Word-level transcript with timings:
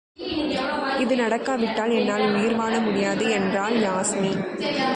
இது 0.99 1.15
நடக்காவிட்டால் 1.15 1.93
என்னால் 1.99 2.25
உயிர்வாழ 2.31 2.73
முடியாது 2.83 3.29
என்றாள் 3.31 3.75
யாஸ்மி. 3.79 4.31